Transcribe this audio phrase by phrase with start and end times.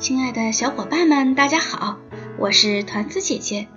[0.00, 1.98] 亲爱的小伙伴们，大家好，
[2.38, 3.68] 我是团子姐姐。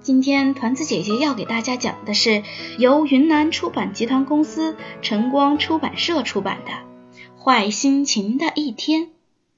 [0.00, 2.44] 今天团子姐姐要给大家讲的是
[2.78, 6.70] 由云南出版集团公司晨光出版社出版的
[7.42, 9.02] 《坏心情的一天》，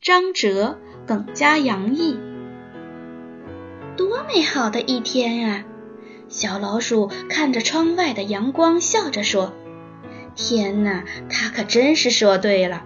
[0.01, 2.19] 张哲、耿家洋译。
[3.99, 5.65] 多美好的一天啊！
[6.31, 9.53] 小老鼠看着窗外的阳光，笑着说
[10.35, 12.85] ：“天哪，它可真是说对了。”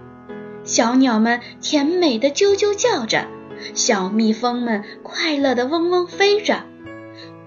[0.63, 3.27] 小鸟们甜美的啾啾叫着，
[3.73, 6.63] 小蜜蜂们快乐的嗡嗡飞着。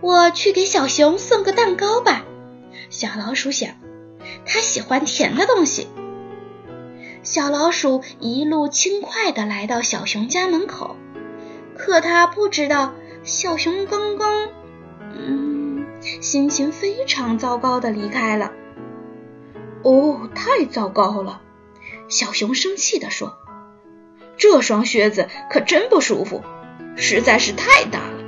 [0.01, 2.25] 我去给小熊送个蛋糕吧，
[2.91, 3.71] 小老鼠想，
[4.45, 5.89] 它喜欢甜的东西。
[7.23, 10.97] 小老鼠一路轻快地来到小熊家门口，
[11.79, 14.49] 可它不知道，小熊刚刚，
[15.17, 18.53] 嗯，心情非常糟糕地离开了。
[19.83, 21.41] 哦，太糟糕了！
[22.09, 23.37] 小熊生气地说
[24.37, 26.43] ：“这双靴子可真不舒服，
[26.97, 28.25] 实在是太大了。”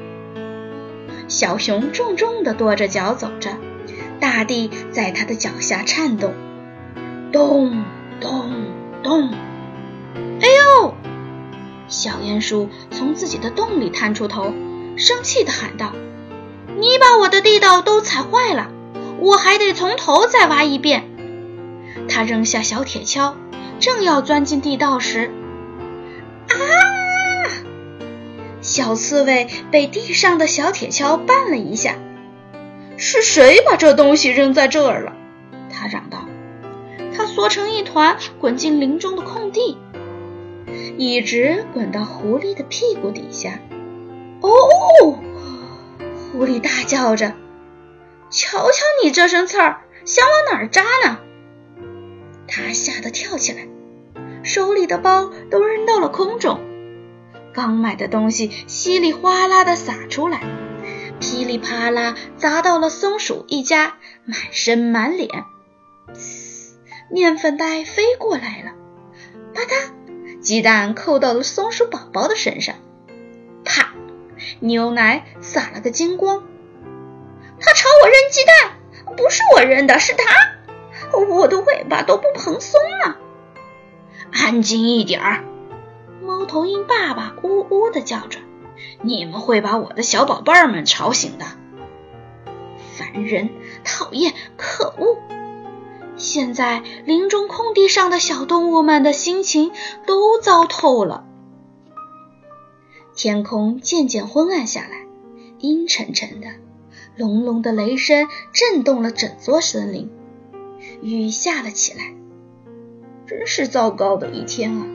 [1.29, 3.51] 小熊重重地跺着脚走着，
[4.21, 6.33] 大地在它的脚下颤动，
[7.33, 7.85] 咚
[8.21, 8.51] 咚
[9.03, 9.31] 咚！
[10.41, 10.49] 哎
[10.81, 10.95] 呦！
[11.89, 14.53] 小鼹鼠从自己的洞里探出头，
[14.97, 15.93] 生气地喊道
[16.79, 18.71] ：“你把我的地道都踩坏了，
[19.21, 21.09] 我还得从头再挖一遍。”
[22.09, 23.35] 他扔下小铁锹。
[23.79, 25.31] 正要钻进地道时，
[26.49, 26.57] 啊！
[28.61, 31.97] 小刺猬被地上的小铁锹绊了一下。
[32.97, 35.13] 是谁把这东西扔在这儿了？
[35.71, 36.27] 他嚷道。
[37.15, 39.79] 他缩成一团，滚进林中的空地，
[40.99, 43.61] 一直滚到狐狸的屁股底下。
[44.41, 45.19] 哦！
[46.33, 47.33] 狐狸大叫着
[48.31, 51.19] ：“瞧瞧你这身刺儿，想往哪儿扎呢？”
[52.49, 53.67] 他吓得跳起来，
[54.43, 56.61] 手里的包都扔到了空中，
[57.53, 60.41] 刚买的东西稀里哗啦的洒出来，
[61.21, 65.45] 噼里啪啦砸到了松鼠一家，满身满脸。
[67.11, 68.73] 面粉袋飞过来了，
[69.55, 72.77] 啪嗒，鸡蛋扣到了松鼠宝宝的身上，
[73.65, 73.93] 啪，
[74.61, 76.45] 牛奶洒了个精光。
[77.59, 80.56] 他朝我扔鸡蛋，不是我扔的，是他。
[81.13, 83.17] 我的尾巴都不蓬松了，
[84.33, 85.45] 安静一点儿！
[86.23, 88.41] 猫头鹰爸爸呜呜的叫着
[89.03, 91.45] ：“你们会把我的小宝贝儿们吵醒的。”
[92.97, 93.51] 烦人，
[93.85, 95.19] 讨厌，可恶！
[96.17, 99.73] 现在林中空地上的小动物们的心情
[100.07, 101.25] 都糟透了。
[103.15, 105.07] 天空渐渐昏暗下来，
[105.59, 106.49] 阴沉沉的，
[107.17, 110.11] 隆隆的雷声震动了整座森林。
[111.03, 112.15] 雨下了起来，
[113.27, 114.87] 真是糟糕的一天啊！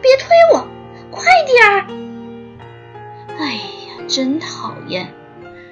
[0.00, 0.66] 别推我，
[1.10, 1.86] 快点儿！
[3.38, 5.14] 哎呀，真讨厌！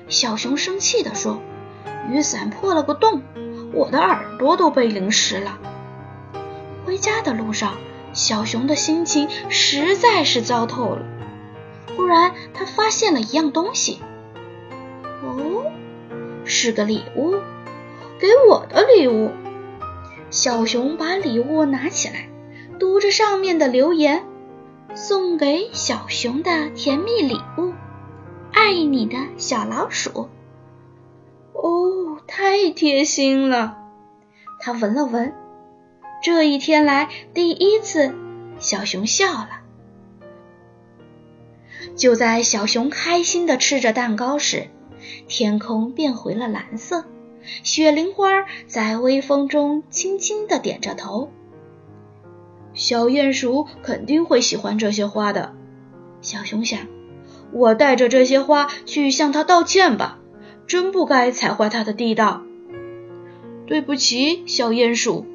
[0.09, 1.41] 小熊生气地说
[2.11, 3.23] ：“雨伞破了个洞，
[3.73, 5.59] 我的耳朵都被淋湿了。”
[6.85, 7.75] 回家的路上，
[8.13, 11.03] 小熊的心情实在是糟透了。
[11.97, 14.01] 忽然，他发现了一样东西。
[15.23, 15.65] 哦，
[16.45, 17.33] 是个礼物，
[18.19, 19.31] 给我的礼物。
[20.49, 22.27] 小熊把礼物拿起来，
[22.81, 24.25] 读着上面的留言
[24.97, 27.75] ：“送给小熊的甜蜜礼物，
[28.55, 30.31] 爱你的小老鼠。”
[31.53, 33.77] 哦，太贴心了！
[34.59, 35.35] 他闻了闻，
[36.23, 38.15] 这一天来第一次，
[38.59, 39.51] 小熊笑了。
[41.95, 44.69] 就在小熊开心的吃着蛋糕时，
[45.27, 47.05] 天空变回了蓝色。
[47.63, 51.31] 雪铃花在微风中轻轻地点着头。
[52.75, 55.55] 小鼹鼠肯定会喜欢这些花的，
[56.21, 56.81] 小熊想。
[57.53, 60.19] 我带着这些花去向他道歉吧，
[60.67, 62.43] 真不该踩坏他的地道。
[63.67, 65.27] 对不起，小鼹鼠。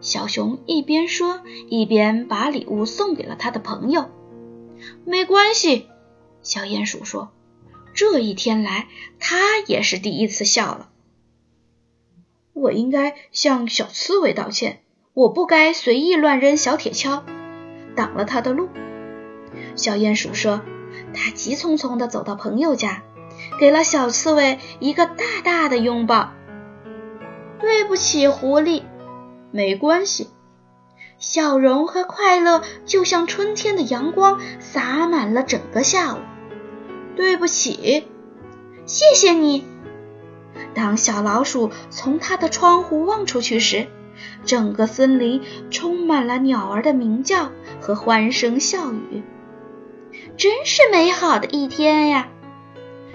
[0.00, 4.06] 小熊一边说，一边把礼物送给了他的朋友。
[5.04, 5.88] 没关系，
[6.42, 7.30] 小鼹鼠说。
[7.92, 8.86] 这一天来，
[9.18, 10.88] 他也是第一次笑了。
[12.60, 14.80] 我应该向小刺猬道歉，
[15.14, 17.22] 我不该随意乱扔小铁锹，
[17.96, 18.68] 挡了他的路。
[19.76, 20.60] 小鼹鼠说
[21.14, 23.02] ：“他急匆匆地走到朋友家，
[23.58, 26.32] 给了小刺猬一个大大的拥抱。”
[27.60, 28.82] 对不起，狐狸，
[29.50, 30.28] 没关系。
[31.18, 36.18] 笑容和快乐就像春天的阳光，洒满了整个下午。
[37.16, 38.06] 对不起，
[38.86, 39.64] 谢谢你。
[40.74, 43.88] 当小老鼠从它的窗户望出去时，
[44.44, 47.50] 整个森林充满了鸟儿的鸣叫
[47.80, 49.22] 和欢声笑语。
[50.36, 52.28] 真是美好的一天呀！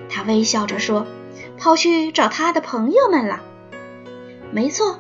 [0.10, 1.06] 他微笑着说，
[1.58, 3.42] 跑去找他的朋友们了。
[4.52, 5.00] 没错，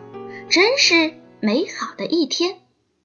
[0.50, 2.57] 真是美好的一天。